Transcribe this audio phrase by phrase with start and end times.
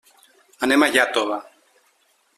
[0.67, 1.39] Anem a Iàtova.